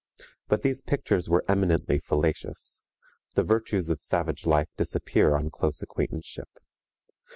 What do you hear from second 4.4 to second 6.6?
life disappear on close acquaintanceship.